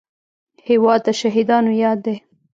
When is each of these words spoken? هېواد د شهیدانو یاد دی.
هېواد 0.67 1.01
د 1.05 1.07
شهیدانو 1.19 1.71
یاد 1.83 1.99
دی. 2.05 2.15